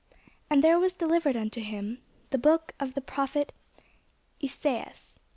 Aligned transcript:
And 0.49 0.63
there 0.63 0.79
was 0.79 0.95
delivered 0.95 1.35
unto 1.37 1.61
him 1.61 1.99
the 2.31 2.39
book 2.39 2.73
of 2.79 2.95
the 2.95 3.01
prophet 3.01 3.53
Esaias. 4.43 5.19